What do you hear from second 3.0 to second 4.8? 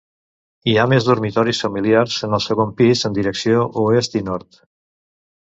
en direcció oest i nord.